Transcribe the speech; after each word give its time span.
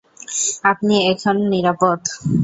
আপনি 0.63 0.95
এখান 1.11 1.35
নিরাপদ। 1.51 1.99